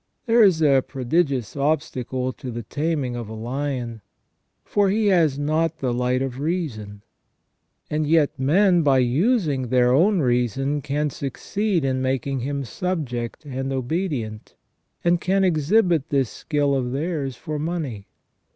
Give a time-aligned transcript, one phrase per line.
[0.25, 4.01] There is a prodi gious obstacle to the taming of a lion,
[4.63, 7.03] for he has not the light of reason,
[7.87, 13.71] and yet men by using their own reason can succeed in making him subject and
[13.71, 14.55] obedient,
[15.03, 18.07] and can exhibit this skill of theirs for money.